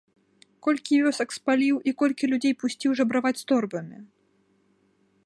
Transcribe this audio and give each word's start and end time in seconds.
Колькі 0.67 0.95
вёсак 1.07 1.29
спаліў 1.37 1.77
і 1.91 1.93
колькі 2.01 2.29
людзей 2.33 2.53
пусціў 2.63 2.91
жабраваць 3.03 3.37
з 3.43 3.47
торбамі? 3.53 3.99